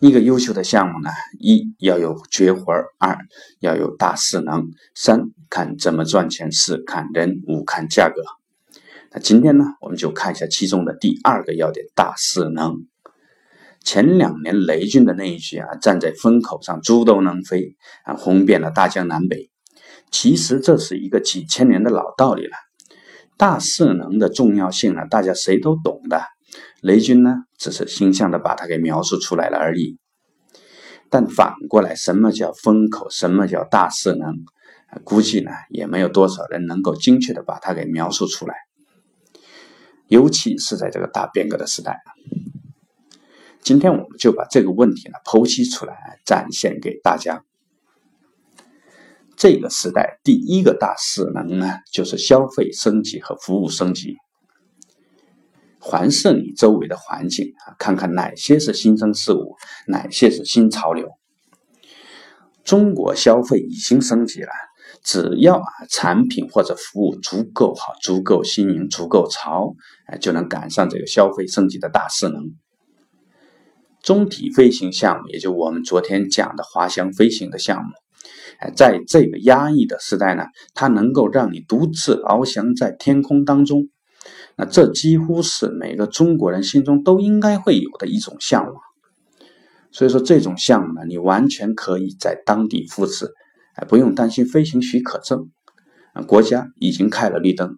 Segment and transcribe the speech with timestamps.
[0.00, 3.18] 一个优秀的项目呢，一要有绝活二
[3.58, 8.22] 要有大势能，三看怎么赚钱，四看人，五看价格。
[9.12, 12.86] 那今天呢，我们就看一下其中的第二个要点：大势能。
[13.84, 19.50] 前两年雷军的那一句啊，站在风口上猪都能飞啊，红遍了大江南北。
[20.10, 22.52] 其实这是一个几千年的老道理了。
[23.36, 26.22] 大势能的重要性呢，大家谁都懂的。
[26.80, 29.98] 雷军呢，只是形象的把它给描述出来了而已。
[31.10, 33.10] 但反过来，什么叫风口？
[33.10, 34.36] 什么叫大势能？
[35.04, 38.54] 估计呢，也没有多少人能够精确的把它给描述出来。
[40.08, 42.00] 尤其是在这个大变革的时代。
[43.60, 47.44] 今天我们就把这个问题呢剖析出来，展现给大家。
[49.36, 54.16] 这个时代第一个大势能呢，就是消费升级和服务升级。
[55.80, 61.08] 环视你周围的环境啊，看看哪些是新生事物，哪些是新潮流。
[62.62, 64.50] 中国消费已经升级了，
[65.02, 69.74] 只要啊产品或者服务足够好、足够新颖、足够潮，
[70.06, 72.44] 哎，就能赶上这个消费升级的大势能。
[74.02, 77.90] 中体飞行项目，也就我们昨天讲的滑翔飞行的项目，
[78.58, 83.88] 哎，在这个压抑的时代呢，它能够让你独自翱翔在天空当中。
[84.56, 88.74] 那这几乎是每个中国人心中都应该会有的一种向往，
[89.90, 93.32] 所以说这种项目呢，你完全可以在当地复制，
[93.74, 95.48] 哎，不用担心飞行许可证，
[96.12, 97.76] 啊，国家已经开了绿灯。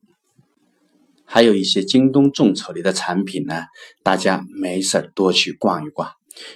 [1.25, 3.65] 还有一些京东众筹里的产品呢，
[4.03, 6.11] 大家没事多去逛一逛，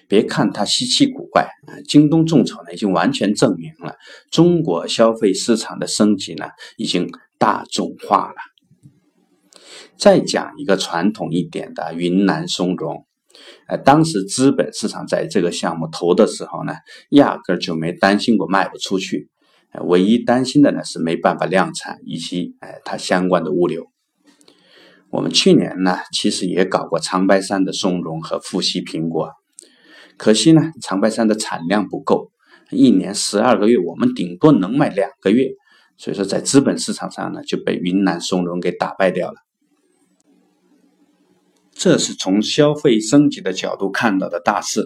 [0.09, 3.95] 别看它稀奇古怪啊，京东众筹呢已经完全证明了
[4.31, 7.09] 中国消费市场的升级呢已经
[7.39, 8.35] 大众化了。
[9.99, 13.07] 再讲一个传统一点的云南松茸，
[13.67, 16.75] 呃，当时资本市场在这个项目投的时候呢，
[17.11, 19.29] 压根就没担心过卖不出去，
[19.87, 23.87] 唯一担心的呢是没办法量产以及哎它相关的物流。
[25.11, 29.31] 我们去年呢其实也搞过长白山的松茸和富硒苹果，
[30.19, 32.31] 可惜呢长白山的产量不够，
[32.71, 35.49] 一年十二个月我们顶多能卖两个月，
[35.97, 39.46] 所以说在资本市场上呢就被云南松茸给打败掉了。
[41.79, 44.83] 这是从消费升级的角度看到的大势，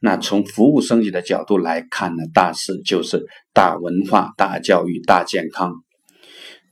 [0.00, 5.84] 那从服务升级的角度来看呢，大势就是大文化、大教育、大健康。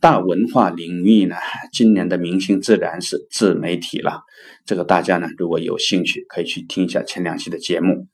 [0.01, 1.37] 大文化领域呢，
[1.73, 4.23] 今年的明星自然是自媒体了。
[4.67, 8.09] 这个大家呢，如果有兴趣，可以去听一下前两期的节目。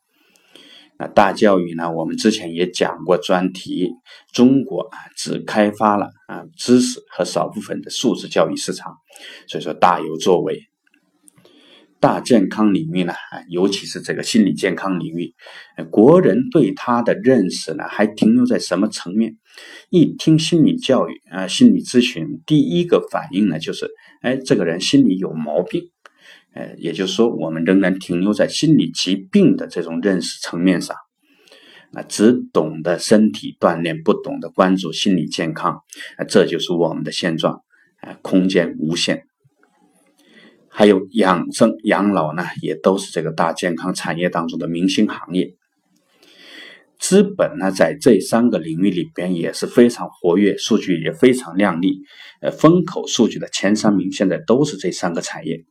[0.98, 3.88] 那大教育呢，我们之前也讲过专题，
[4.34, 8.94] 中国啊只开发了啊知识和少部分的素质教育市场，
[9.48, 10.60] 所以说大有作为。
[12.00, 15.34] 大健康领域呢，啊，尤其是这个心理健康领域，
[15.90, 19.36] 国人对它的认识呢，还停留在什么层面？
[19.90, 23.86] 一听心理教育啊，心理咨询，第一个反应呢，就是，
[24.22, 25.90] 哎，这个人心里有毛病，
[26.54, 30.96] 呃，也就是说，我们仍然停留在心理疾病的这种认识层面上，
[31.92, 35.82] 啊，只懂得身体锻炼，不懂得关注心理健康，
[36.16, 37.60] 啊，这就是我们的现状，
[38.00, 39.26] 啊，空间无限。
[40.70, 45.54] 还有养生养老呢，也都是这个大健康产业当中的明星行业。
[46.98, 52.02] 资本呢，在这三个领域里边也是非常活跃，数据也非常靓丽。
[52.42, 55.64] 呃，风口数据的前三名现在都是这三个产业。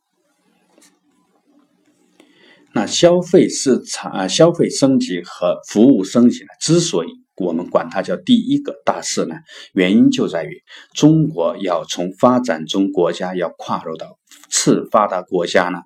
[2.73, 9.35] 那消费市场啊，消费升级和服务升级呢，之所以我们管它叫第一个大势呢，
[9.73, 10.61] 原因就在于
[10.93, 14.17] 中国要从发展中国家要跨入到
[14.49, 15.79] 次发达国家呢，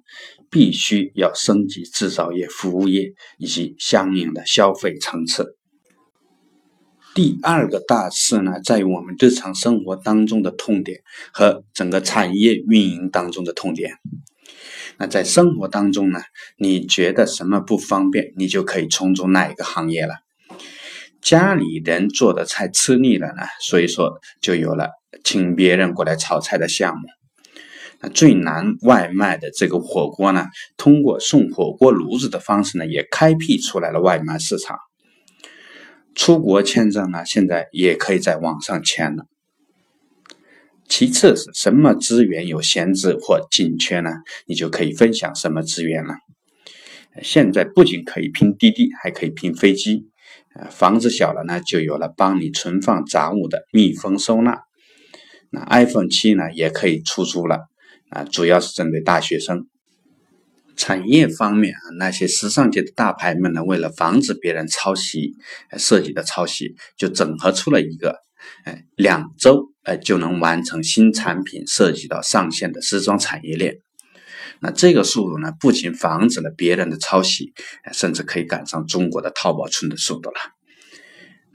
[0.49, 5.55] 必须要升级制造业、服务业以及相应的消费层次。
[7.15, 13.97] 第二个大势呢，在于我们日常生活当中的痛点和整个产业运营当中的痛点。
[14.97, 16.19] 那在生活当中呢，
[16.57, 20.22] 你觉得什么不方便，你就可以冲出哪一个行业了。
[21.23, 24.89] 家里人做的菜吃腻了呢，所以说就有了
[25.23, 27.07] 请别人过来炒菜的项目。
[28.01, 34.77] 那最难外卖的这个火锅呢，通过送火锅炉子的方式呢，也开辟出来了外卖市场。
[36.13, 39.23] 出国签证呢，现在也可以在网上签了。
[40.89, 44.11] 其次是什么资源有闲置或紧缺呢？
[44.45, 46.15] 你就可以分享什么资源了。
[47.21, 50.09] 现在不仅可以拼滴滴，还可以拼飞机。
[50.69, 54.61] 房子小了呢，就有了帮你存放杂物的密封收纳。
[55.49, 57.59] 那 iPhone 七呢，也可以出租了。
[58.09, 59.67] 啊，主要是针对大学生。
[60.75, 65.33] 产业方面啊，那些时尚界的大牌们呢，为了防止别人抄袭
[65.77, 68.17] 设计的抄袭，就整合出了一个，
[68.65, 73.77] 哎，两周哎就能完成新产品设计到上线的时装产业链。
[74.61, 77.53] 那这个速度呢，不仅防止了别人的抄袭，
[77.91, 80.37] 甚至可以赶上中国的淘宝村的速度了。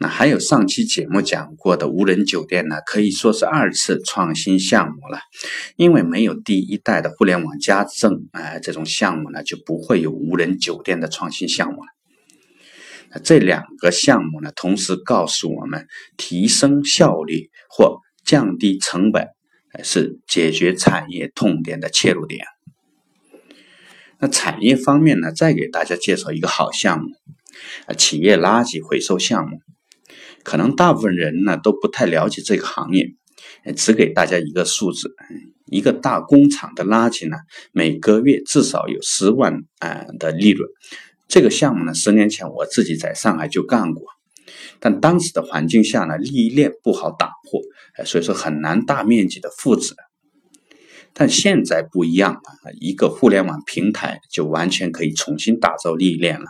[0.00, 5.18] 那还有上期节目讲过的无人酒店呢，可以说是二次创新项目了。
[5.74, 11.88] 因为没有第一代的互联网家政，哎，这种项目呢就不会有无人酒店的创新项目了。
[13.10, 19.26] 那这两个项目呢，同时告诉我们，提升效率或降低成本，
[19.82, 22.44] 是解决产业痛点的切入点。
[24.20, 27.06] 那产业方面呢，再给大家介绍一个好项目，
[27.86, 29.58] 啊，企业垃圾回收项目。
[30.42, 33.10] 可能大部分人呢都不太了解这个行业，
[33.76, 35.14] 只给大家一个数字：
[35.66, 37.36] 一个大工厂的垃圾呢，
[37.72, 40.68] 每个月至少有十万啊的利润。
[41.28, 44.06] 这个项目呢，十年前我自己在上海就干过，
[44.80, 47.60] 但当时的环境下呢，利益链不好打破，
[48.04, 49.94] 所以说很难大面积的复制。
[51.18, 56.46] 但现在不一样了，一个互联网平台就完全可以重新打造利益链了。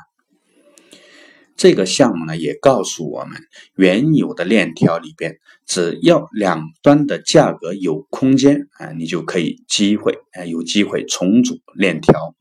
[1.56, 3.41] 这个项目呢，也告诉我们，
[3.76, 12.35] 原有的链条里边，只要两端的价格有空间啊，你就可以机会啊，有机会重组链条。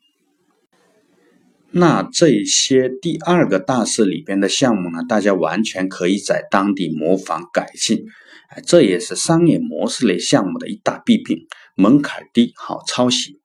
[1.71, 8.03] 那这些第二个大势里边的项目呢，大家完全可以在当地模仿改进，
[8.49, 11.47] 哎，这也是商业模式类项目的一大弊病，
[11.77, 13.39] 门槛低，好抄袭。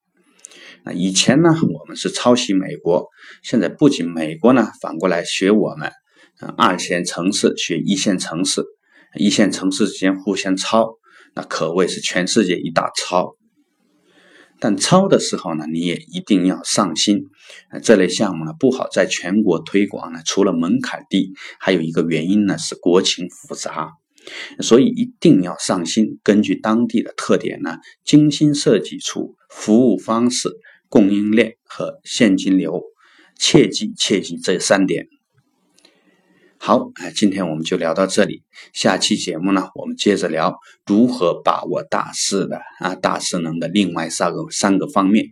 [0.84, 3.06] 那以前呢，我们是抄袭美国，
[3.42, 5.92] 现在不仅美国呢，反过来学我们，
[6.56, 8.64] 二线城市学一线城市，
[9.18, 10.94] 一线城市之间互相抄，
[11.34, 13.36] 那可谓是全世界一大抄。
[14.58, 17.24] 但抄的时候呢，你也一定要上心。
[17.82, 23.90] 这类项目呢，不好在全国推广呢，除了门槛低，还有一个原因呢，是国情复杂，
[24.60, 30.50] 所以一定要上心，根据当地的特点呢，精心设计出服务方式。
[30.88, 32.82] 供应链和现金流，
[33.38, 35.06] 切记切记这三点。
[36.58, 38.42] 好，哎，今天我们就聊到这里。
[38.74, 40.54] 下期节目呢，我们接着聊
[40.84, 45.28] 如何把握大势的啊大势能的另外三个三个方面，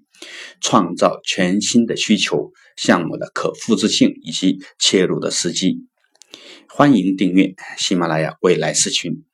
[0.62, 5.89] 创造全新的需求项目的可复制性以及切入的时机。
[6.72, 9.24] 欢迎订阅喜马拉雅未来视群。